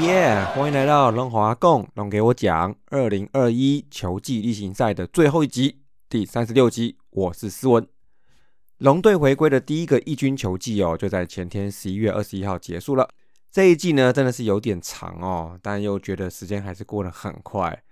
[0.00, 0.44] 耶！
[0.54, 6.96] 欢迎来到龙华共龙给我讲二零二一球季例行赛的最后一集，第三十六集。
[7.10, 7.86] 我是思文。
[8.78, 13.08] 龙队回归的第一个一军球季哦，就在前天十一月二十一号结束了。
[13.50, 17.82] 这一季呢，真的是有点长哦，但又觉得时间还是过得很快。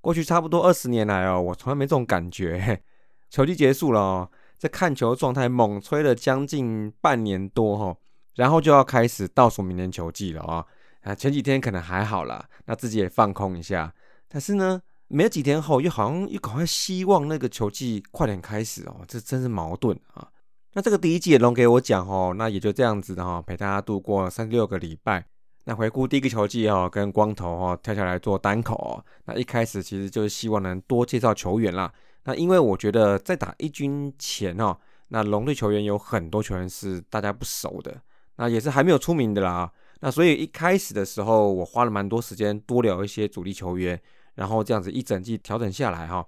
[0.00, 2.82] 过去差不多二十年来哦，我从来没这种感觉。
[3.30, 7.96] 球季结束了哦，这看球状态猛吹了将近半年多哈，
[8.34, 10.66] 然后就要开始倒数明年球季了啊。
[11.06, 13.94] 啊，前几天可能还好啦，那自己也放空一下。
[14.26, 20.26] 但是呢，没几天后又好像又赶快希望那个球季快点开始哦，这真是矛盾啊。
[20.72, 25.24] 那这个第一季龙给我讲哦，那也就这样子的哈，陪大家度过三十六个礼拜。
[25.66, 29.04] 那回顾第一个球季哦，跟光头哦跳下来做单口哦。
[29.26, 31.92] 那一开始其实就是希望能多介绍球员啦。
[32.24, 34.76] 那因为我觉得在打一军前哦，
[35.08, 37.96] 那龙队球员有很多球员是大家不熟的，
[38.38, 39.70] 那也是还没有出名的啦。
[40.00, 44.00] 那所以一开始的时候，我花了蛮多时间多聊一些主力球员，
[44.34, 46.26] 然后这样子一整季调整下来哈，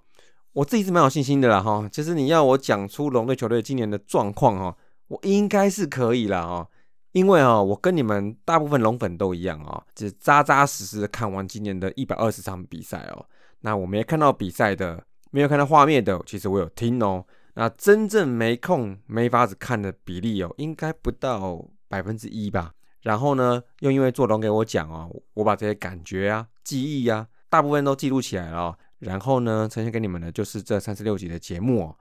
[0.53, 1.87] 我自己是蛮有信心的啦哈。
[1.91, 6.67] 其实你要我讲出龙队球队今年的状况哈，我应该是可以了哈，
[7.11, 13.25] 因为啊，我跟你们大部分龙粉都一样啊，只扎扎实实的看完今年的一百二十场比赛哦。
[13.61, 17.23] 那我没看到比赛的，没有看到画面的，其实我有听哦。
[17.53, 22.73] 那真正没空没法子看的比例哦，应该不到百分之一吧。
[23.01, 28.77] 然后呢，又因为做龙给我讲哦，我把这些感觉啊、记忆啊，大部分都记录起来了。
[28.99, 31.95] 然后呢，呈现给你们的就是这三十六集的节目哦。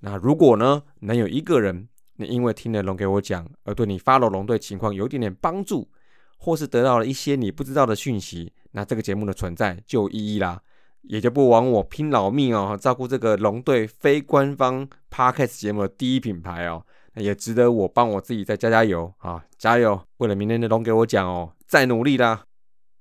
[0.00, 5.88] 那如果呢，能有一个人，你因为听了龙给我讲，而对你发了龙队情况有一点点帮助，
[6.36, 10.60] 或是得到了一些你不知道的讯息，那这个节目的存在就有意义啦，
[11.02, 16.84] 也就不枉我拼老命哦，照顾这个龙队非官方 podcast 节目的第一品牌哦。
[17.14, 19.44] 也值得我帮我自己再加加油啊！
[19.58, 20.00] 加油！
[20.18, 22.42] 为了明天的龙给我讲哦，再努力啦！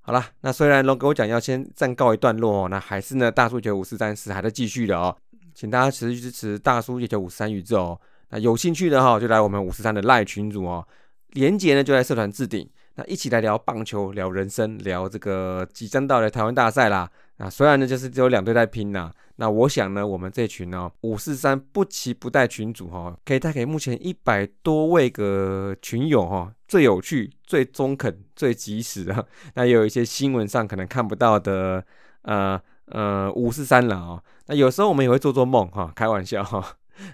[0.01, 5.15] 好了，那虽然龙给我讲要先暂告一段落哦，那还是呢，大叔九五四三四还在继续的哦，
[5.53, 8.01] 请大家持续支持大叔九五三宇宙哦。
[8.29, 10.85] 那有兴趣的哈，就来我们五十三的赖群组哦，
[11.29, 12.69] 连结呢就在社团置顶。
[12.95, 17.09] 那一起来聊棒球，聊人生，聊这个即将到来台湾大赛啦。
[17.43, 19.11] 那虽然呢，就是只有两队在拼呐。
[19.37, 29.25] 那我想呢，我们这群呢五四三不期不待群主哈，可以带给目前一百多位个群友哈，最有趣、最中肯、最及时的。
[29.55, 31.83] 那也有一些新闻上可能看不到的，
[32.21, 34.21] 呃呃五四三了啊。
[34.45, 36.63] 那有时候我们也会做做梦哈，开玩笑哈。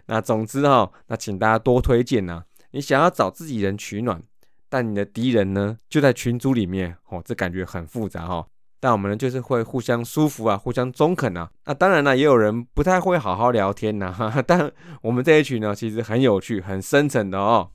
[0.08, 2.44] 那总之哈，那请大家多推荐呐。
[2.72, 4.22] 你想要找自己人取暖，
[4.68, 8.46] 但你的敌人呢就在群组里面哦，这感觉很复杂哈。
[8.80, 11.50] 但我们呢，就是会互相舒服啊，互相中肯啊。
[11.66, 14.16] 那当然了，也有人不太会好好聊天呐。
[14.46, 14.72] 但
[15.02, 17.70] 我们这一群呢，其实很有趣、很深沉的哦。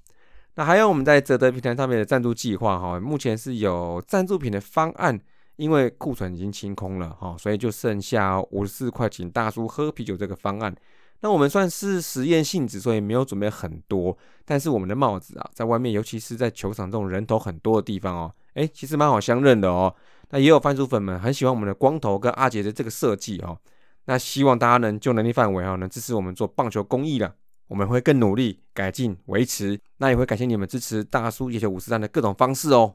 [0.54, 5.18] 那还有我们在泽德平台上面的赞助计划哈，目前是有赞助品的方案，
[5.56, 10.74] 因为库存已经清空了哈，所以就剩下五十四块请大叔喝啤酒这个方案。
[11.20, 14.16] 那我们算是实验性质，所以没有准备很多。
[14.44, 19.94] 但是我们的帽子啊，在外面，尤其是在球场这种人头很多的地方哦，哎，其实蛮好相认的哦。
[20.32, 23.58] 那也有番薯粉们很喜欢我们的光头跟阿杰的这个设计哦，
[24.06, 27.34] 那希望大家能就能力范围哦，能支持我们做棒球公益了，
[27.68, 32.94] 我们会更努力改进维持，那也会感谢你们支持大叔野球五十站的各种方式哦。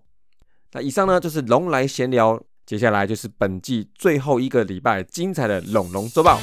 [0.71, 6.39] 那以上呢就是龙来闲聊，接下来就是本季最后一个礼拜精彩的龙龙周报。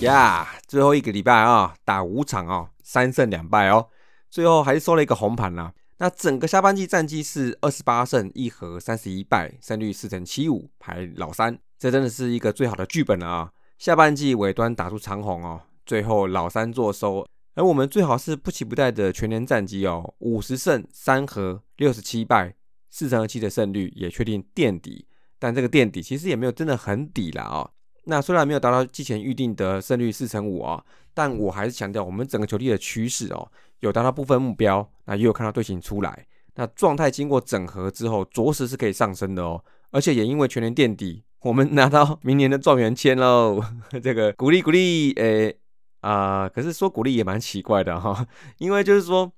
[0.00, 3.88] 呀，最后一个礼拜啊，打五场哦，三胜两败哦，
[4.30, 5.72] 最后还是收了一个红盘啦。
[5.98, 11.58] 那整个下半季战绩是二十八胜一和三十一败，胜率四成七五，排老三。
[11.78, 13.52] 这真的是一个最好的剧本了啊！
[13.78, 17.26] 下半季尾端打出长虹哦，最后老三坐收。
[17.54, 22.54] 而我们最好是不期不待的全年战绩哦，五十胜三和六十七败，
[22.88, 25.06] 四成二七的胜率也确定垫底。
[25.38, 27.70] 但这个垫底其实也没有真的很底了啊。
[28.04, 30.82] 那虽然没有达到之前预定的胜率四成五啊，
[31.12, 33.50] 但我还是强调我们整个球队的趋势哦，
[33.80, 43.62] 有达到部分目标，那也有看到队形出来，那状态经过整合之后，着实是可以上升的哦，而且也因为全年垫底，我们拿到明年的状元签喽，
[44.02, 45.56] 这个鼓励鼓励，诶
[46.00, 48.26] 啊，可是说鼓励也蛮奇怪的哈，
[48.58, 49.30] 因为就是说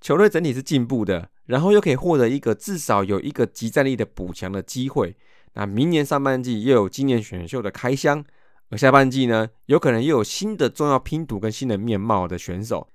[0.00, 5.16] 球队整体是进步的，然后又可以获得一个至少有一个集战力的补强的机会。
[5.54, 8.24] 那明年上半季又有今年选秀的开箱，
[8.68, 12.88] 而下半季呢，有可能又有新的重要拼图跟新的面貌的选手，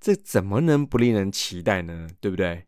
[0.00, 2.08] 这怎么能不令人期待呢？
[2.20, 2.66] 对不对？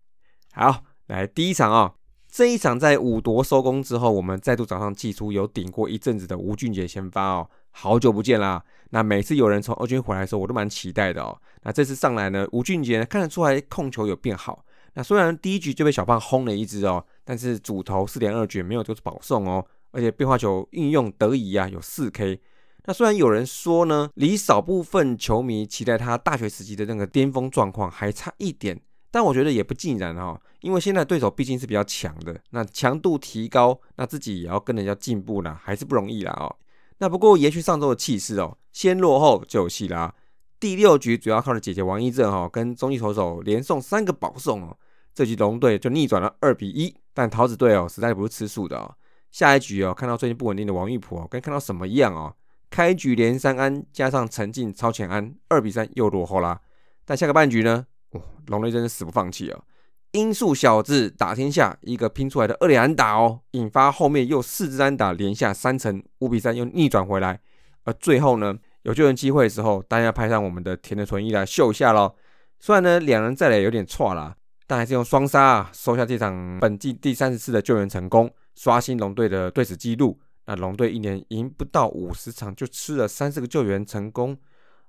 [0.52, 1.94] 好，来第一场啊，
[2.30, 8.62] 这一场在五夺收工之后，我们再度早上祭出有顶过一阵子的吴俊杰先发哦，好久不见啦。
[8.90, 11.36] 那每次有人从二军回来的时候，我都蛮期待的哦。
[11.62, 14.64] 那这次上来呢，吴俊杰呢看得出来控球有变好。
[14.94, 22.40] 那虽然第一局就被小胖轰了一支哦，但是主投四点二局没有就是保送哦，而且变化球运用得宜啊，有四 K。
[22.84, 28.80] 那虽然有人说呢，离少部分球迷期待他大学时期的那个巅峰状况还差一点。
[29.10, 36.56] 但我觉得也不尽然哈，因为现在对手毕竟是比较强的，那强度提高，那自己也要跟人家进步啦，还是不容易啦哦。
[36.98, 40.14] 那不过延续上周的气势哦，先落后就有戏啦。
[40.62, 44.78] 第六局主要靠着姐姐王一正哈，跟中继投手连送三个保送哦，
[45.12, 46.94] 这局龙队就逆转了二比一。
[47.12, 48.94] 但桃子队哦，实在不是吃素的哦。
[49.32, 52.32] 下一局哦，看到最近不稳定的王玉普哦，跟看到什么一样哦，
[52.70, 56.60] 开局连三安，加上陈进超前安，二比三又落后啦。
[57.04, 57.84] 但下个半局呢？
[58.12, 59.64] 哇龙队真是死不放弃哦！
[60.12, 67.40] 音速小子打天下，一个拼出来的二连安打哦，引发后面又四支安打连下三层，五比三又逆转回来。
[67.82, 72.14] 而最后呢，有救援机会的时候，当然要派上我们的田的纯一来秀一下喽。
[72.58, 74.37] 虽然呢两人再来有点错啦，
[74.67, 80.19] 但还是用双杀啊收下这场本季第三十次的救援成功，刷新龙队的队史记录。
[80.46, 84.37] 那龙队一年赢不到五十场就吃了三四个救援成功，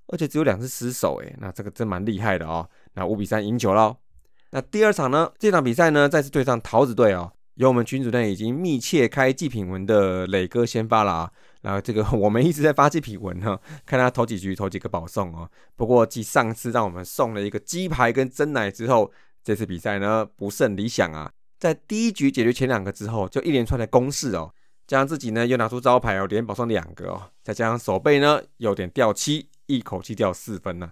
[0.07, 2.67] 而且只有两次失手，诶，那这个真蛮厉害的哦。
[2.93, 3.95] 那五比三赢球了。
[4.49, 5.31] 那第二场呢？
[5.37, 7.31] 这场比赛呢，再次对上桃子队哦。
[7.55, 11.31] 由我们群主任已经密切开祭品文的磊哥先发了啊。
[11.61, 15.49] 然后这个 我们一直在发祭品文哈，看他投几局投几个保送哦。
[15.75, 19.11] 不过继上次让我们送了一个鸡排跟蒸奶之后，
[19.43, 21.31] 这次比赛呢不甚理想啊。
[21.57, 24.53] 在第一局解决前两个之后，就一连串的攻势哦，
[24.85, 30.91] 加上自己呢又拿出招牌哦，连保送两个哦，再加上手背呢有点掉漆，一口气掉四分了。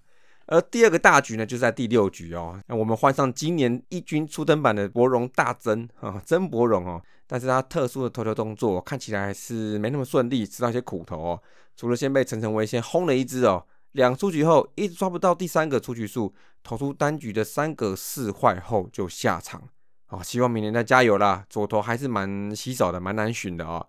[0.51, 2.61] 而第二个大局呢，就在第六局哦。
[2.67, 7.01] 那我们换上今年一军初登版的博荣大增啊，曾博荣哦。
[7.25, 11.41] 但是他特殊的投球动作看起来是没那么顺利，吃到一些苦头哦。
[11.77, 19.69] 除了先被陈晨威先轰了一支哦，两出局后一直抓不到第三个出局数，投出单局的三个四坏后就下场
[20.09, 20.21] 哦。
[20.21, 23.87] 希望明年再加油啦，左投还是蛮稀少的，蛮难寻的哦。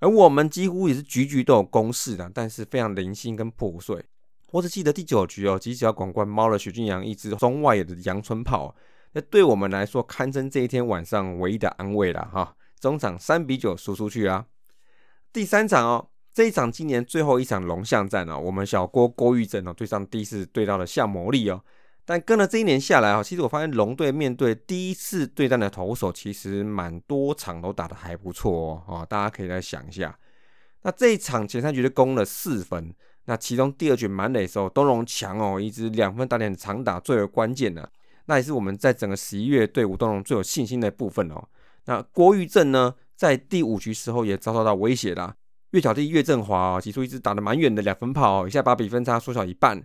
[0.00, 4.04] 而我们几乎也是局局都有攻势的，但是非常零星跟破碎。
[4.52, 8.74] 我只记得第九局哦，吉小广冠猫了许俊阳一支中外野的阳春炮，
[9.12, 12.54] 那对我们来说堪称这一天晚上唯一的安慰了哈。
[12.78, 14.44] 中场三比九输出去啊。
[15.32, 21.64] 第三场哦，这一场今年最后一场龙象战哦，我们小郭郭玉正哦对上第一次对到了夏魔力哦。
[22.04, 29.06] 但跟了这一年下来啊，其实我发现龙队面对第一次对战的投手，其实蛮多场都打得还不错哦。
[29.08, 30.18] 大家可以来想一下。
[30.82, 32.94] 那这一场前三局就攻了四分。
[33.26, 37.88] 那其中第二局满垒的时候，东龙强哦，一支两分打点长打最为关键的，
[38.26, 41.42] 那也是我们在整个十一月队伍东龙最有信心的部分哦。
[41.84, 45.34] 那郭玉正呢，在第五局时候也遭受到威胁啦。
[45.70, 49.82] 岳小弟岳振华哦，挤出一支打得蛮远的两分炮，一下把比分差缩小一半。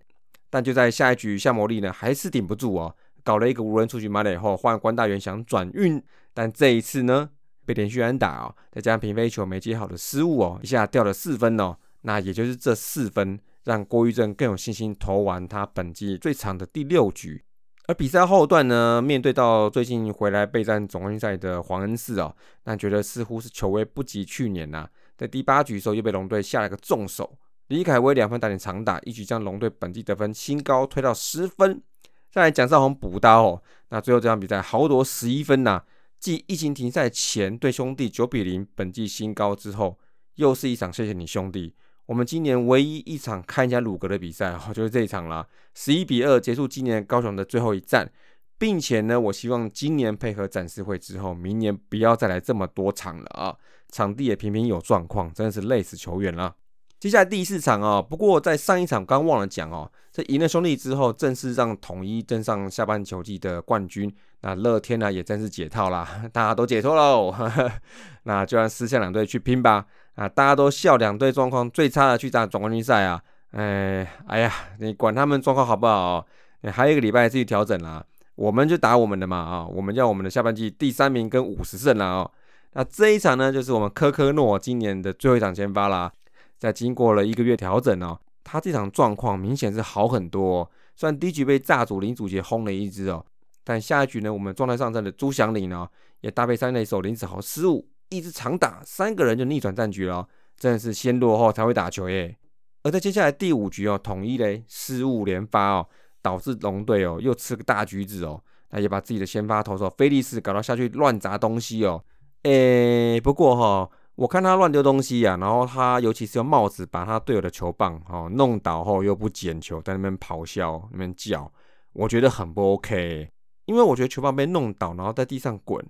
[0.49, 6.01] 但就在下一局，夏魔力呢还是顶不住哦，搞了一个无人出局满垒后，换关大元想转运，
[6.33, 7.29] 但这一次呢
[7.65, 11.77] 被连续安打哦，再加上平飞球没接好的失误哦，一下掉了四分哦。
[12.01, 17.43] 那也就是这四分，让郭玉正更有信心投完他本季最长的第六局。
[17.87, 24.89] 而比赛后段呢，面对到最近回来备战总冠军赛的黄恩赐哦，那觉得似乎是球威不及去年呐。
[25.17, 31.81] 在第八局的时候又被龙队下了个重手，李凯威两分打点长打，一举将龙队本季得分新高推到十分。
[32.29, 35.81] 再来蒋少红补刀哦，那最后这场比赛豪夺十一分呐，
[36.19, 39.97] 继疫情停赛前对兄弟九比零本季新高之后，
[40.35, 41.73] 又是一场谢谢你兄弟。
[42.07, 45.45] 我们今年唯一一场看一下鲁格的比赛哦， 就是这一场啦，
[45.75, 48.09] 十一比二结束今年高雄的最后一战，
[48.57, 53.55] 并且呢，我希望今年配合展示会之后，明年不要再来这么多场了啊，
[53.91, 56.55] 场地也频频有状况，真的是累死球员了。
[56.99, 64.11] 接下来第四场哦，不过在上一场刚忘了讲哦，在赢了兄弟之后，正式让统一登上下半球季的冠军，
[64.41, 67.35] 那乐天呢也正式解套啦， 大家都解脱喽，
[68.23, 69.85] 那就让私下两队去拼吧。
[70.17, 70.27] 啊！
[70.27, 73.21] 大家都笑两队状况最差的去打总冠军赛啊！
[73.51, 76.25] 哎，哎呀，你管他们状况好不好？
[76.61, 78.03] 你还有一个礼拜自己调整啦。
[78.33, 79.65] 我们就打我们的嘛啊！
[79.67, 82.31] 我们要我们的下半季第三名跟五十胜了哦。
[82.73, 86.11] 那这一场呢，就是我们科科诺今年的最后一场先发啦。
[86.57, 90.67] 在经过了一个月调整哦，他这场状况明显是好很多。
[90.95, 93.23] 虽然第一局被炸主林祖杰轰了一支哦，
[93.63, 95.87] 但下一局呢，我们状态上阵的朱祥林呢，
[96.21, 97.87] 也搭配三垒手林子豪失误。
[98.09, 102.37] 一直长打，三个人就逆转战局了，真的是先落后才会打球耶。
[102.83, 105.87] 而在接下来第五局哦，统一嘞失误连发哦，
[106.21, 112.03] 导致龙队哦又吃个大橘子哦，那也把自己的先发投手菲利斯搞到下去乱砸东西哦，
[112.43, 121.51] 诶，不过哈，我看他乱丢东西呀，然后他尤其是用帽子把他队友的球棒哦弄倒后又不捡球，在那边咆哮、那边叫，
[121.91, 123.29] 我觉得很不 OK。
[123.65, 125.85] 因为我觉得球棒被弄倒，然后在地上滚，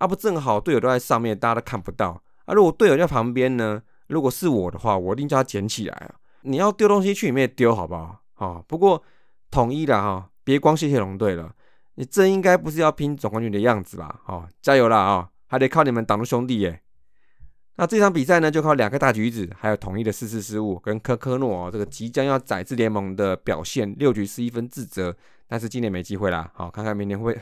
[0.00, 2.54] 啊不正好队友都在上面，大家都看不到啊。
[2.54, 3.82] 如果队友在旁边呢？
[4.08, 6.14] 如果是我的话，我一定叫他捡起来啊。
[6.42, 8.20] 你要丢东西去里面丢，好不好？
[8.34, 9.00] 好，不过
[9.50, 11.54] 统一的哈，别光谢谢龙队了，
[11.94, 14.20] 你这应该不是要拼总冠军的样子吧？
[14.24, 15.28] 好，加油啦啊！
[15.46, 16.80] 还得靠你们挡路兄弟耶。
[17.76, 25.14] 那这场比赛呢，就靠两个大橘子，还有统一的四次失误，跟科科诺这个即将要宰制联盟的表现，六局失一分自责。
[25.46, 27.40] 但是今年没机会啦，好，看看明年会，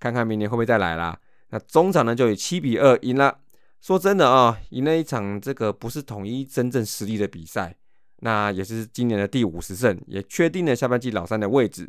[0.00, 1.16] 看看明年会不会再来啦。
[1.50, 3.38] 那中场呢，就以七比二赢了。
[3.80, 7.76] 说真的啊，赢了一场这个不是统一真正实力的比赛，
[8.20, 11.88] 那也是今年的第五十胜，也确定了下半季老三的位置。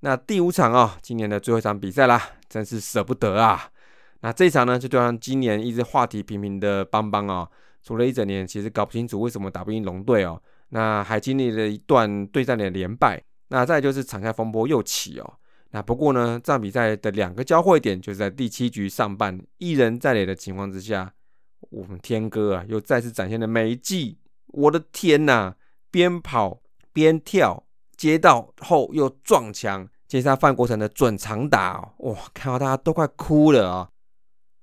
[0.00, 3.70] 那第五场啊，今年的最后一场比赛啦，真是舍不得啊。
[4.20, 7.48] 那这场呢，就对上今年一直话题频频的邦邦啊，
[7.82, 13.22] 除了一整年其实搞不清楚为什么打不赢龙队哦，那还经历了一段对战的连败。
[13.48, 15.34] 那再就是场下风波又起哦。
[15.76, 21.12] 那不过呢，这场比赛的两个交汇点就是在第七局上半一人在垒的情况之下，
[21.68, 24.16] 我们天哥啊又再次展现了美技。
[24.46, 25.54] 我的天呐，
[25.90, 26.62] 边跑
[26.94, 27.62] 边跳，
[27.94, 33.90] 接到后又撞墙，接下范国成的准长打，哦哇，看到大家都快哭了啊！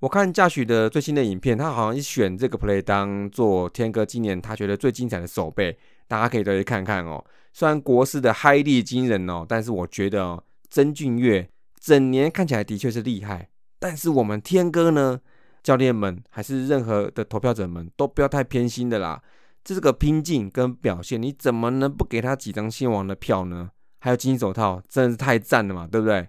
[0.00, 5.78] 我看嘉许的最新的影片，他好像是选这个 play 当做天哥今年他觉得最精彩的手背，
[6.08, 7.24] 大家可以再去看看哦。
[7.52, 10.42] 虽然国师的嗨力惊人哦，但是我觉得哦，
[10.74, 11.48] 曾俊岳
[11.80, 13.48] 整年看起来的确是厉害。
[13.78, 15.20] 但是我们天哥呢，
[15.62, 19.22] 教练们还是任何的投票者们都不要太偏心的啦。
[19.62, 23.70] 这个拼劲跟表现，你怎么能不给他几张新王的票呢？
[24.00, 26.28] 还有金手套，真的是太赞了嘛，对不对？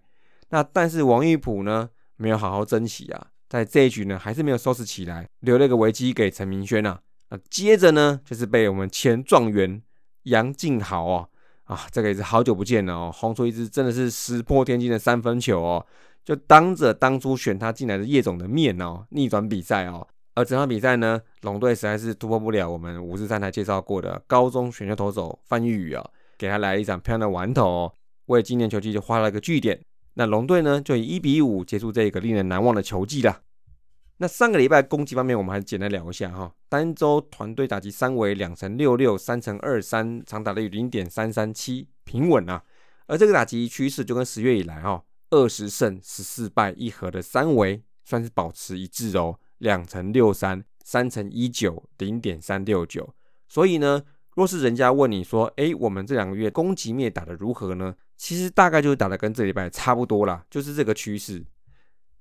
[0.49, 7.01] 那但是王玉普呢，没有好好珍惜啊，在这一局呢，还是没有收拾起来，留了个危机给陈明轩啊。
[7.31, 9.81] 那接着呢，就是被我们前状元。
[10.25, 11.29] 杨敬豪哦，
[11.65, 15.85] 啊，这个也是好久不见了哦，轰出一支真的是石破天惊的三分球哦，
[16.23, 20.07] 就当着当初选他进来的叶总的面哦，逆转比赛哦。
[20.35, 26.05] 而整场比赛呢，龙队实在是突破不了我们五十三台介绍过的高中选秀投手范玉宇啊，
[26.37, 27.93] 给他来了一场漂亮的完投哦，
[28.25, 29.79] 为今年球季就画了一个句点。
[30.15, 33.41] 那龙队呢，就以一比五结束这个令人难忘的球季了。
[34.17, 36.53] 那上个礼拜攻击方面，我们还是简单聊一下哈。
[36.69, 42.63] 单周团队打击三围两成六六，三成二三，长打率零点三三七，平稳啊。
[43.07, 53.13] 而这个打击趋势就跟十月以来哈，二十胜十四败一和的三围算是保持一致哦，两成六三，三成一九，零点三六九。
[53.49, 54.01] 所以呢，
[54.35, 57.93] 若是人家问你说，哎，我们这两个月攻击面打得如何呢？
[58.15, 61.45] 其实大概就是打得跟这礼拜差不多啦，就是这个趋势。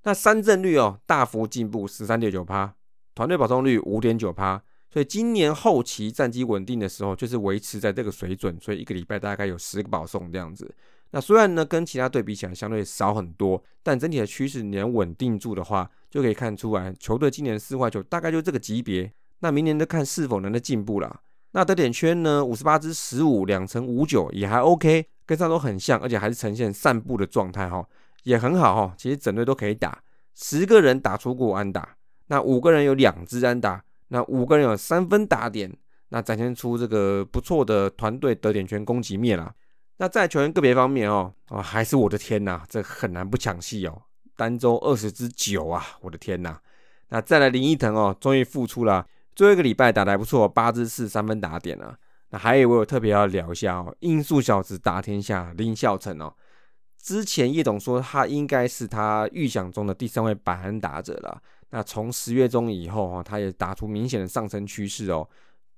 [0.05, 2.75] 那三振率哦大幅进步十三点九趴，
[3.15, 10.73] 团队保送率五点九趴，所以今年后期战绩稳定的时候，就是维持在这个水准，所以一个礼拜大概有十个保送这样子。
[11.11, 19.13] 那虽然呢跟其他队比起来相对少很多，但整体的趋势你能稳定住的话，就可以看出来球队今年四坏球大概就这个级别。
[19.41, 21.21] 那明年就看是否能再进步了。
[21.53, 27.87] 那得点圈呢五十八支十五两成五九也还 OK，跟上周很像，而且还是呈现散步的状态哈。
[28.25, 30.03] 也很好哈，其实整队都可以打，
[30.35, 35.75] 十个人打出过安打，那五个人有两支安打，那五个人有三分打点，
[36.09, 39.55] 那展现出这个不错的团队得点圈攻击面啦。
[39.99, 44.03] 那在球员个别方面哦，哦还是我的天呐，这很难不抢戏哦，
[44.35, 46.59] 单周二十支九啊，我的天呐。
[47.11, 51.97] 那再来林奕腾哦，终于复出了，最后一个礼拜打得还不错，八支四三分打点啊。
[52.31, 56.35] 那还有我有特别要聊一下哦，音速小子打天下林孝成哦。
[57.05, 61.39] 之前叶董说他应该是他预想中的第三位百安打者了。
[61.69, 65.29] 那从十月中以后哈，他也打出明显的上升趋势哦。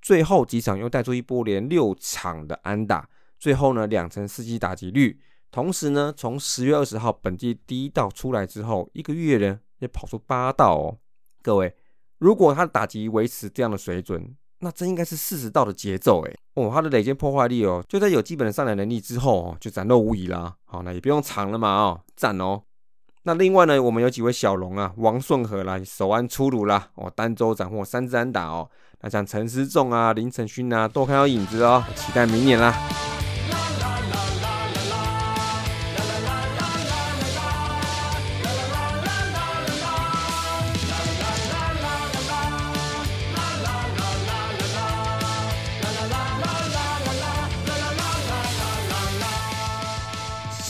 [0.01, 3.09] 最后几场又带出一波连六场的安打，
[3.41, 5.19] 最后呢两成四击打击率。
[5.51, 10.99] 同时呢，从十月二十号本季第一道出来之后，一个月呢也跑出八道哦。
[11.43, 11.75] 各位，
[12.19, 16.39] 如果他的打击维持这样的水准，那这应该是四十道的节奏诶。
[16.57, 20.55] 哦，他的累积破坏力哦，就在有基本的上篮能力之后哦，就展露无遗啦。
[20.65, 22.63] 好，那也不用藏了嘛哦，赞哦。
[23.25, 28.69] 那另外呢，我们有几位小龙啊，王顺和啦，首安出炉啦，哦，单周斩获三支安打哦。
[29.03, 32.75] 那像陈思仲啊、林承勋啊，都看到影子哦，期待明年啦。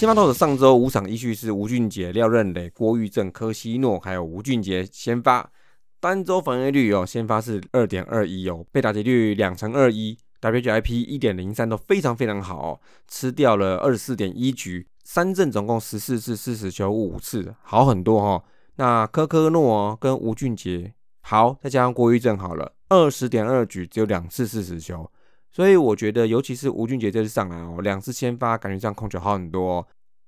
[0.06, 5.50] 先发投手上周五场依序是吴俊杰、廖任磊、郭玉正、柯西诺，还有吴俊杰先发。
[5.98, 18.44] 单周防御率哦，先发是二点二一哦，被打击率两成二一，WHIP 一点零三都非常非常好哦，吃掉了二十四点一局，三振总共十四次四十球五次，好很多哈。
[18.76, 25.10] 那科科诺跟吴俊杰好，再加上郭玉正好了，二十点二局只有两次四十球，
[25.50, 29.86] 所以我觉得尤其是吴俊杰这次上来哦，两次先发感觉上控球好很多，哦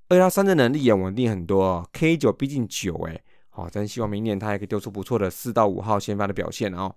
[0.09, 3.21] 而且他三振能力也稳定很多，K 九逼近九哎。
[3.53, 6.95] 哦，真希望明年他还可以丢出不错的四到五号先发的表现哦。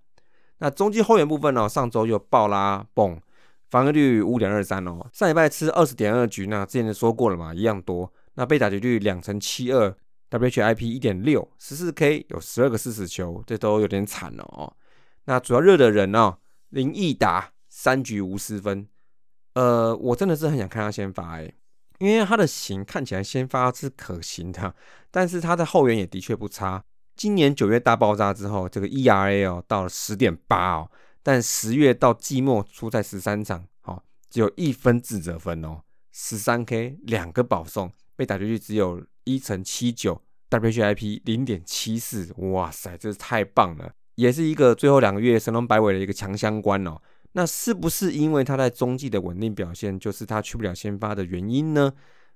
[0.59, 1.67] 那中继后援部分呢？
[1.67, 3.19] 上周又爆拉蹦，
[3.67, 5.09] 防御率五点二三哦。
[5.11, 8.13] 上礼拜吃二十点二局，那之前就说过了嘛，一样多。
[8.35, 9.95] 那被打局率两成七二
[10.29, 14.71] ，WHIP 一点六，十四 K 有十二个四死球，这都有点惨了哦。
[15.25, 16.37] 那主要热的人哦，
[16.69, 18.87] 林毅达三局无失分，
[19.55, 21.51] 呃，我真的是很想看他先发哎。
[22.01, 24.73] 因为他的型看起来先发是可行的，
[25.11, 26.83] 但是他的后援也的确不差。
[27.15, 30.89] 今年九月大爆炸之后，这个 ERA 哦到了十点八哦，
[31.21, 35.81] 但十月到季末出赛十三场，好只有一分自责分哦，
[36.11, 46.99] 十三 K 两个保送，被打出去只有一乘七九，WHIP 零点七四，哇塞，这是太棒了，也是一个最后两个月神龙摆尾的一个强相关哦。
[47.33, 51.93] 那是不是因为他在中继的稳定表现，就是他去不了先发的原因呢？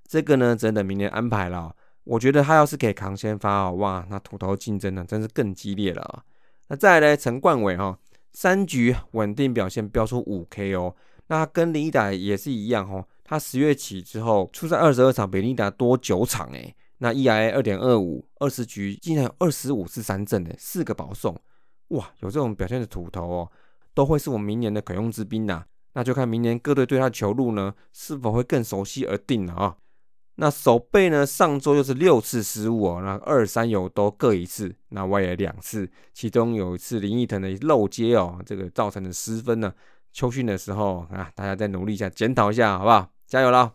[0.08, 1.76] 这个呢，真的明年安排了。
[2.04, 6.24] 我觉得他要是可以扛先发哦，哇，那土头竞争呢，真是更激烈了啊。
[6.68, 7.98] 那再来陈冠伟哈，
[8.32, 10.96] 三局稳定表现飙出五 K 哦。
[11.28, 16.76] 那跟林一达也是一样哦，他十月起之后出赛二十二场，比林一达多九场诶。
[17.00, 21.36] 那 EIA 二点二五，二十局竟然有二十五次三振诶，四个保送，
[21.90, 23.52] 哇，有这种表现的土头哦。
[23.96, 29.78] 都会是我明年的可用之兵呐，那就看明年各队对他球路呢是否会更熟悉而定了啊。
[30.36, 39.74] 那守备呢，上周又是六次失误哦，那二三有都各一次，那外野两次，其中有一次林奕腾的漏接哦，这个造成的失分呢。
[40.12, 43.10] 秋训的时候啊，大家再努力一下，检讨一下，好不好？
[43.28, 43.74] 加油了。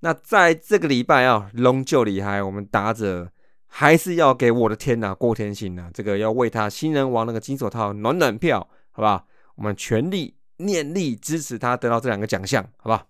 [0.00, 3.32] 那在这个礼拜啊，龙就厉害，我们打者
[3.66, 8.68] 还是要给我的天呐，郭天信呐，这个要为他新人王那个金手套暖暖票。
[8.96, 9.26] 好不好？
[9.56, 13.06] 我们全力念力支持他得到这两个奖项，好不好？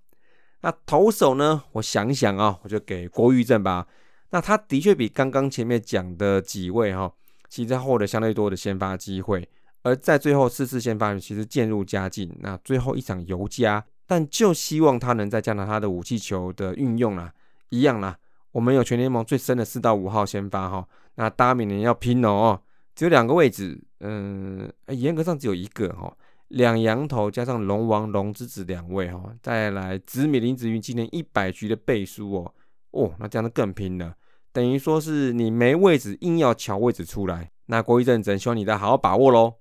[0.63, 1.63] 那投手呢？
[1.71, 3.87] 我想想啊，我就给郭玉正吧。
[4.31, 7.13] 那他的确比刚刚前面讲的几位哈，
[7.49, 9.49] 其实获得相对多的先发机会。
[9.85, 12.37] 而在最后四次先发，其实渐入佳境。
[12.41, 17.33] 那最后一场尤佳，但就希望他能在加拿他的武器球的运用啦，
[17.69, 18.19] 一样啦。
[18.51, 22.61] 我们有全联盟最深的四到五号先发哈，那大家明年要拼哦。
[22.97, 26.13] 只有两个位置，嗯，严格上只有一个哈，
[26.49, 32.55] 两羊头加上龙王龙之子两位哈，再来紫米林子云今年一百局的背书哦，
[32.93, 34.17] 哦，那这样就更拼了，
[34.51, 39.53] 等于说是你没位置硬要抢位置出来，那郭一正只能希望你再好好把握喽。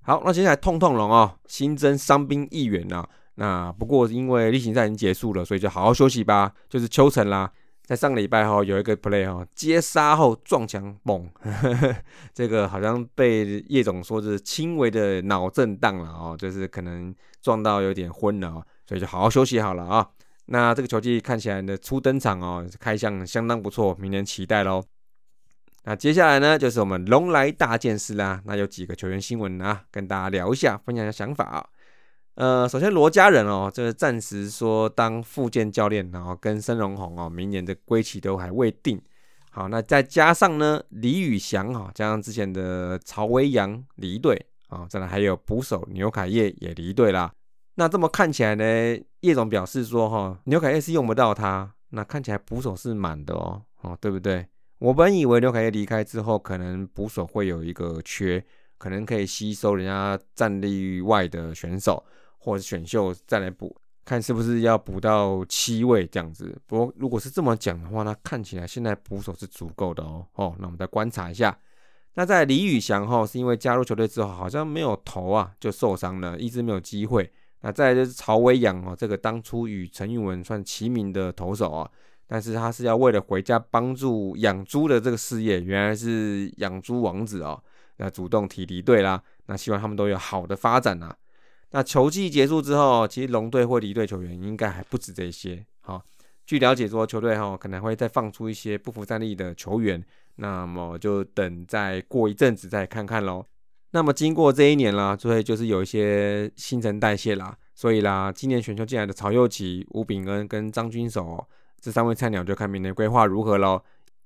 [0.00, 7.52] 好，那接下来痛痛龙哦，新增伤兵一员呐，那不过因为例行赛已经结束了，所以就好好休息吧，就是秋晨啦。
[7.90, 11.28] 在上个礼拜哈有一个 play 哈接杀后撞墙嘣，
[12.32, 20.08] 这个好像被叶总说是轻微的脑震荡了哦，就是可能撞到有点昏了哦，所以就好好休息好了啊。
[20.46, 24.84] 那这个球季看起来的初登场哦，开箱相当不错，明年期待喽。
[25.82, 31.66] 那接下来呢就是我们龙来大件事啦，那有几个球员新闻啊，跟大家聊一下，分享一下想法啊。
[32.40, 38.98] 呃，首先罗家人哦，这个暂时说当副健教练，然后跟申荣宏哦，明年的归期都还未定。
[39.50, 47.30] 好，那再加上呢，李宇翔哈，加上之前的曹威阳离队啊，再来还有捕手牛凯业也离队啦。
[47.74, 54.46] 那这么看起来呢，叶总表示说哈，牛凯业是用不到他，那看起来捕手是满的哦，哦，对不对？
[54.78, 58.42] 我本以为牛凯业离开之后，可能捕手会有一个缺，
[58.78, 62.02] 可能可以吸收人家战力外的选手。
[62.40, 66.58] 或者选秀再来补，看是不是要补到七位这样子。
[66.66, 70.26] 不过如果是这么讲的话，那看起来现在捕手是足够的哦。
[70.34, 71.56] 哦，那我们再观察一下。
[72.14, 77.30] 那在李宇翔哈，是因为加入球队之后好像没有投啊，就受伤了，一直没有机会。
[77.60, 81.88] 那再就是曹威阳哦，这个当初与陈韵文算齐名的投手啊，
[82.26, 87.62] 但是他是要为了回家帮助养猪的这个事业，原来是养猪王子哦，
[87.98, 89.22] 那主动提离队啦。
[89.46, 91.14] 那希望他们都有好的发展呐。
[91.72, 95.64] 那球季结束之后，其实龙队会离队球员应该还不止这些。
[95.80, 96.02] 好，
[96.44, 100.04] 据了解说，球队哈可能会再放出一些不服战力的球员，
[100.36, 103.44] 那么就等再过一阵子再看看喽。
[103.92, 111.44] 那么经过这一年啦，所以就是有一些新陈代谢啦，所以啦，今年选秀进来的曹佑奇、吴炳恩跟张军守
[111.80, 113.82] 这三位菜鸟，就看明年规划如何喽。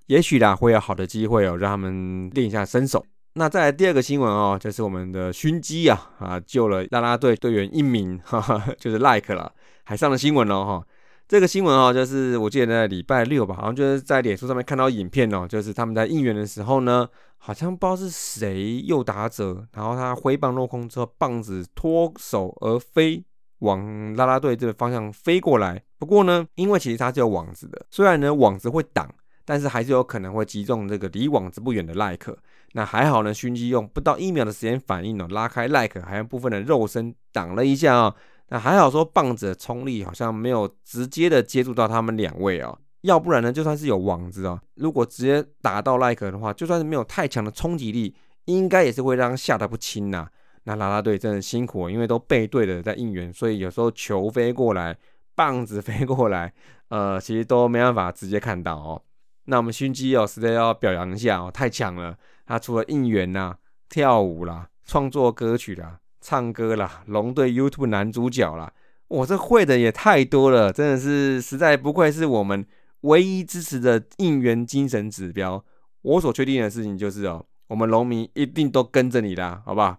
[0.07, 3.05] 也许啦会有好的机会哦，让他们练一下身手。
[3.37, 10.87] 那再来第二个新闻哦，就是我们的勋基啊啊救了啦啦队队员一名， 哈哈，就是 Like 了，还上了新闻哦哈。
[11.27, 23.25] 这个新闻哦，就是我记得在礼拜六吧，好像就是在脸书上面看到影片哦，就是他们在应援的时候呢，好像不知道是谁又打者，然后他挥棒落空之后，棒子脱手而飞，
[23.61, 25.83] 往啦啦队这个方向飞过来。
[25.99, 29.13] 不过呢，因为其实它是有网子的，虽然呢网子会挡，
[29.47, 32.39] 但是还是有可能会击中这个离网子不远的赖克。
[32.77, 38.15] 那还好呢，勋基用不到一秒的时间反应哦，拉开赖克，还有部分的肉身挡了一下啊。
[38.49, 48.15] 那还好说棒子的冲力好像没有直接的接触到他们两位哦，要不然呢，就算是有网子哦，如果直接打到赖克的话，就算是没有太强的冲击力，
[48.47, 50.29] 应该也是会让他吓得不轻呐。
[50.65, 54.97] 那啦啦队真的辛苦，因为都背对的在应援，所以有时候球飞过来，
[55.35, 56.53] 棒子飞过来，
[56.89, 59.01] 呃，其实都没办法直接看到哦。
[59.45, 62.17] 那我们勋基哦，实在要表扬一下哦，太强了。
[62.47, 63.57] 他除了应援呐、
[63.89, 68.73] 跳舞啦、创作歌曲啦、唱歌啦、龙队 YouTube 男主角啦，
[69.09, 72.67] 我这会的也太多了，真的是实在不愧是我们
[73.03, 75.65] 唯一支持的应援精神指标。
[76.03, 79.99] 我所确定的事情就是哦，我们龙迷一定都跟着你啦，好不好？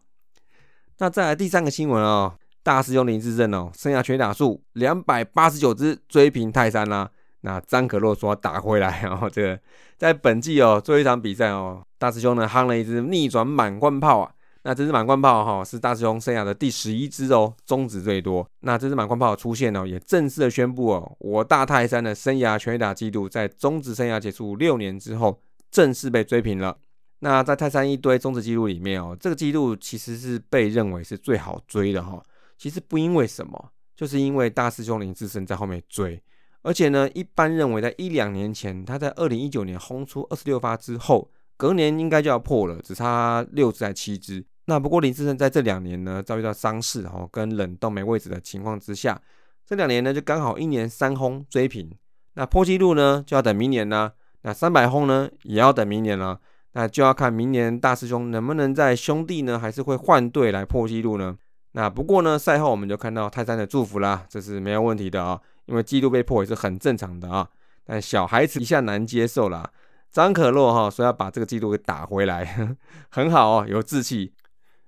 [0.99, 7.09] 那再来第三个新闻哦，大师兄林志正哦，生涯全打数两百八十九支追平泰山啦。
[7.41, 9.59] 那张可洛说打回来，然后这个
[9.97, 14.31] 在本季哦，最后一场比赛哦，大师兄呢夯了一支逆转满贯炮啊。
[14.61, 18.47] 那这支满贯炮哈是大师兄生涯的第十一支哦，中指最多。
[18.59, 25.39] 那这支满贯炮出现哦，也正式的宣布哦，我大泰山的生涯全打纪录在中指生涯结束六年之后
[25.71, 26.77] 正式被追平了。
[27.21, 32.21] 那在泰山一堆中指记录里面哦，这个纪录其实是被认为是最好追的哈。
[32.55, 36.21] 其实不因为什么，就是因为大师兄林志胜在后面追。
[36.61, 44.45] 而且呢，一般认为在一两年前，他在二零一九年轰出二十六发之后，隔年应该就要破了，只差六只还七只。
[44.65, 49.21] 那不过林志胜在这两年呢，遭遇到伤势哦，跟冷冻没位置的情况之下，
[49.65, 51.89] 这两年呢就刚好一年三轰追平。
[52.33, 54.11] 那破纪录呢，就要等明年啦。
[54.41, 56.39] 那三百轰呢，也要等明年了。
[56.73, 61.37] 那就要看明年大师兄能不能在兄弟呢，还是会换队来破纪录呢？
[61.71, 65.39] 那不过呢，赛后我们就看到泰山的祝福啦，这是没有问题的啊。
[65.67, 67.47] 因为纪录被破也是很正常的啊，
[67.85, 69.67] 但小孩子一下难接受啦。
[70.15, 72.77] 张可洛哈说要把这个纪录给打回来，
[73.09, 74.31] 很好哦，有志气。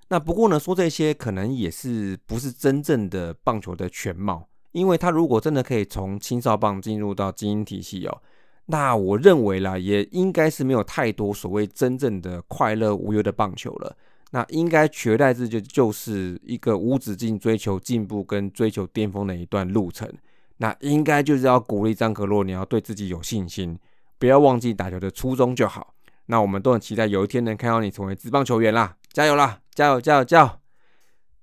[0.08, 8.22] 那不过呢，说这些可能也是不是真正的棒球的全貌，因为他如果真的可以从青少棒进入到精英体系哦，
[8.68, 13.98] 那我认为啦，也应该是没有太多所谓真正的快乐无忧的棒球了。
[14.32, 20.10] 那应该取代之就就是一个无止境追求进步跟追求巅峰的一段路程。
[20.56, 23.78] 那应该就是要鼓励张可洛，你要对自己有信心，
[24.20, 25.94] 不要忘记打球的初衷就好。
[26.28, 30.50] 那我们都很期待有一天能看到你成为职棒球员啦，加油啦，加油加油加油！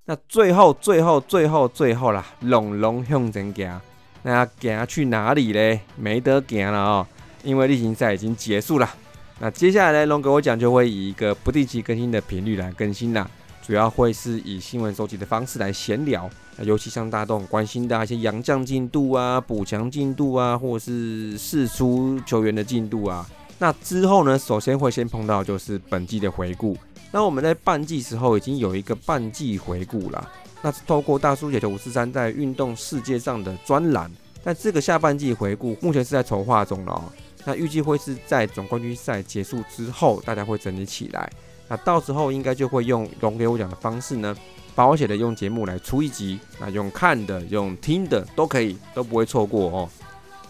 [0.05, 3.81] 那最后最后最后最后啦，龙龙向前行，
[4.23, 5.81] 那要行去哪里嘞？
[5.97, 7.07] 没得行了哦，
[7.43, 8.95] 因为例行赛已经结束了。
[9.39, 13.29] 那接下来呢，龙给我讲就会以一个不定期更新的频率来更新啦，
[13.67, 16.29] 主要会是以新闻收集的方式来闲聊。
[16.63, 23.27] 尤其像大家都很关心的一些洋将进度啊、补强进度啊，或者是试出球员的进度啊。
[23.59, 26.77] 那之后呢，首先会先碰到就是本季的回顾。
[27.11, 34.11] 那我们在半季时候已经有一个半季回顾了，那是透过大叔解球五四三在运动世界上的专栏。
[34.45, 37.03] 但这个下半季回顾目前是在筹划中了哦。
[37.47, 41.33] 那预计会是在总冠军赛结束之后，大家会整理起来。
[41.75, 44.33] 那到时候应该就会用龙给我讲的方式呢。
[44.77, 49.89] 把我写的用节目来出一集，那用看的、用听的都可以，都不会错过哦。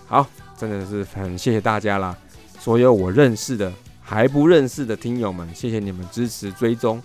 [0.06, 2.16] 好，真的是很谢谢大家啦！
[2.58, 7.02] 所有我认识的、还不认识的听友们，谢谢你们支持追踪，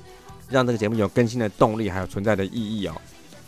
[0.50, 2.96] 让这个节目有更新的动力，还有存在的意义哦。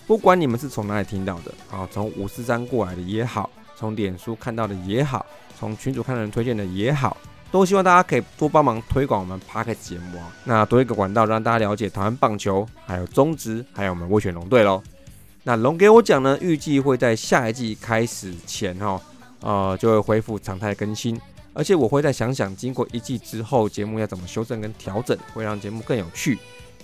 [0.05, 5.25] 不管你们是从哪里听到的，啊，从五四三过来的也好，从脸书看到的也好，
[5.57, 7.15] 从群主看到人推荐的也好。
[7.51, 14.81] 都希望大家可以多帮忙推广我们 p a r k 节目啊，那多一个管道让大家了解台湾棒球，还有中职，还有我们威选龙队喽。
[15.43, 19.01] 那龙给我讲呢，预计会在下一季开始前哈，
[19.41, 21.19] 呃，就会恢复常态更新，
[21.53, 26.39] 而且我会再想想，经过一季之后，节目要怎么修正跟调整，会让节目更有趣。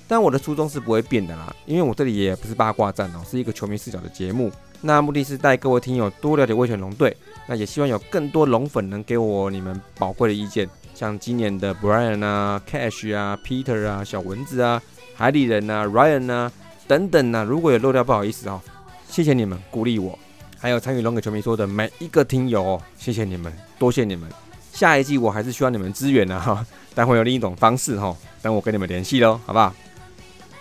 [0.08, 4.52] 但我的初衷是不会变的啦，因为我这里也不是八卦站哦，是一个球迷视角的节目。
[4.82, 7.16] 那目的是带各位听友多了解威权龙队，
[7.48, 14.82] 那也希望有更多龙粉能给我你们宝贵的意见，像今年的 Brian 啊、Cash 啊、Peter 啊、小蚊子啊、
[15.16, 16.52] 海里人啊、Ryan 啊
[16.88, 18.62] 等等啊，如果有漏掉不好意思哦，
[19.10, 20.18] 谢谢你们鼓励我，
[20.60, 24.30] 还有参与龙给球迷说的每一个听友哦，谢谢你们，多谢你们，
[24.72, 29.74] 下一季我还是需要你们支援的哈，但会有另一种方式哈，等我跟你们联系喽，好不好？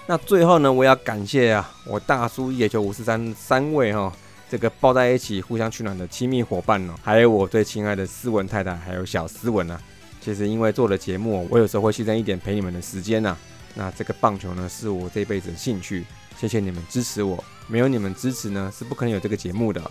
[0.08, 4.12] 那最后呢，我要感谢啊，我大叔野球五四三三位哈，
[4.48, 9.80] 这个抱在一起互相取暖的亲密伙伴哦，还有我最亲爱的斯文太太，还有小斯文啊。
[10.20, 13.36] 其实因为做了节目，我有时候会牺牲一点陪你们的时间呐。
[13.74, 16.04] 那这个棒球呢，是我这辈子的兴趣。
[16.38, 19.82] 谢谢你们支持我，没有你们支持呢，是不可能有这个节目的。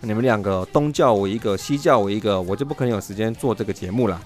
[0.00, 4.20] 你们两个东叫我一个，西叫我一个，我就不可能有时间做这个节目了。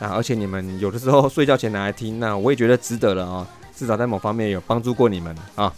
[0.00, 3.48] 啊，而且你们有的时候睡觉前拿来听，那我也觉得值得了啊。
[3.78, 5.72] 至少在某方面有帮助过你们啊！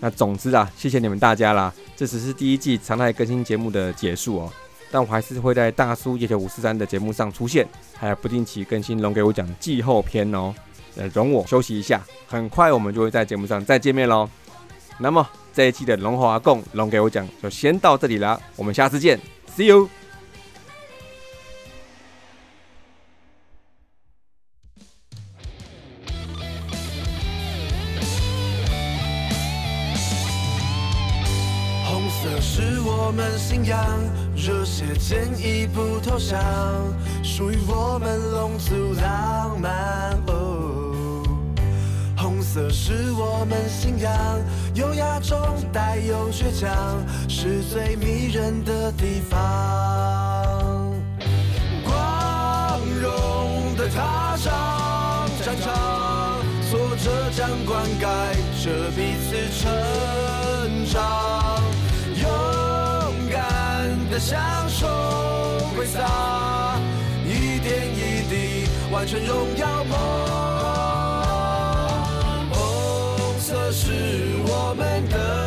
[0.00, 1.72] 那总之啊，谢谢你们大家啦！
[1.94, 4.52] 这只是第一季常态更新节目的结束哦，
[4.90, 10.52] 但我还是会在大叔夜球五四三的节目上出现，还有不定期更新龙给我讲季后篇哦。
[10.96, 14.28] 呃，容我休息一下，很快我们就会在节目上再见面喽。
[14.98, 19.20] 那么这一期的龙华共龙给我讲就先到这里啦，我们下次见
[19.56, 20.05] ，See you。
[33.06, 33.78] 我们信仰，
[34.34, 36.42] 热血坚毅不投降，
[37.22, 40.18] 属于我们龙族浪漫。
[40.26, 41.22] 哦，
[42.16, 44.12] 红色是我们信仰，
[44.74, 45.38] 优雅中
[45.72, 46.68] 带有倔强，
[47.28, 49.38] 是最迷人的地方。
[51.84, 54.52] 光荣的踏上
[55.44, 61.45] 战场，挫折将灌溉着彼此成长。
[64.18, 64.86] 享受
[65.76, 66.78] 挥洒，
[67.24, 69.98] 一点一滴完成荣耀梦。
[72.50, 73.92] 红色是
[74.46, 75.45] 我们的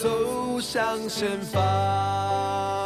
[0.00, 2.79] 走向前方。